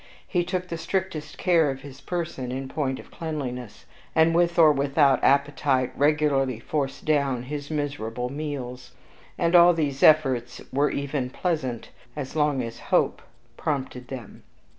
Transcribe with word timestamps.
He 0.27 0.43
took 0.43 0.67
the 0.69 0.79
strictest 0.79 1.37
care 1.37 1.69
of 1.69 1.81
his 1.81 2.01
person 2.01 2.51
in 2.51 2.69
point 2.69 2.97
of 2.99 3.11
cleanliness, 3.11 3.85
and 4.15 4.33
with 4.33 4.57
or 4.57 4.71
without 4.73 5.23
appetite, 5.23 5.91
regularly 5.95 6.59
forced 6.59 7.05
down 7.05 7.43
his 7.43 7.69
miserable 7.69 8.27
meals; 8.29 8.93
and 9.37 9.55
all 9.55 9.75
these 9.75 10.01
efforts 10.01 10.59
were 10.73 10.89
even 10.89 11.29
pleasant, 11.29 11.89
as 12.15 12.35
long 12.35 12.63
as 12.63 12.79
hope 12.89 13.21
prompted 13.57 14.07
them. 14.07 14.41